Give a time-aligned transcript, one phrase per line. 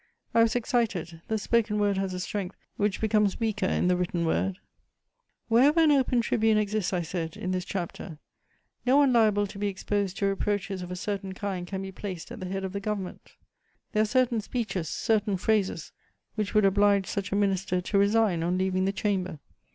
[0.33, 4.25] I was excited; the spoken word has a strength which becomes weaker in the written
[4.25, 4.57] word:
[5.47, 8.17] "Wherever an open tribune exists," I said, in this chapter,
[8.83, 12.31] "no one liable to be exposed to reproaches of a certain kind can be placed
[12.31, 13.33] at the head of the government
[13.91, 15.91] There are certain speeches, certain phrases,
[16.33, 19.37] which would oblige such a minister to resign on leaving the Chamber.